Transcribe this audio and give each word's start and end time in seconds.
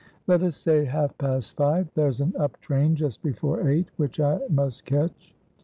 "Let 0.25 0.41
us 0.41 0.55
say 0.57 0.83
half 0.85 1.15
past 1.19 1.55
five. 1.55 1.87
There's 1.93 2.21
an 2.21 2.33
up 2.35 2.59
train 2.59 2.95
just 2.95 3.21
before 3.21 3.69
eight, 3.69 3.89
which 3.97 4.19
I 4.19 4.39
must 4.49 4.83
catch." 4.83 5.35